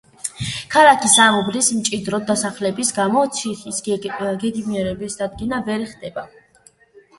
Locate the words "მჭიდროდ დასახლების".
1.81-2.91